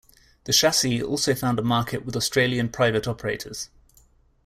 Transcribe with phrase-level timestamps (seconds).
[0.45, 3.69] The chassis also found a market with Australian private operators.